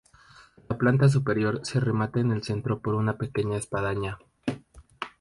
[0.67, 4.17] La planta superior se remata en el centro por una pequeña espadaña.